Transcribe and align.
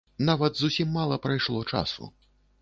Нават 0.29 0.55
зусім 0.61 0.89
мала 0.97 1.19
прайшло 1.27 1.61
часу. 1.75 2.11